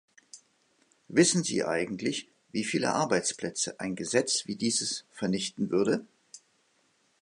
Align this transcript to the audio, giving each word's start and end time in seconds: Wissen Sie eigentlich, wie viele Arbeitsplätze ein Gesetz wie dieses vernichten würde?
Wissen 1.09 1.43
Sie 1.43 1.63
eigentlich, 1.63 2.27
wie 2.51 2.63
viele 2.63 2.91
Arbeitsplätze 2.95 3.79
ein 3.79 3.95
Gesetz 3.95 4.47
wie 4.47 4.55
dieses 4.55 5.05
vernichten 5.11 5.69
würde? 5.69 6.07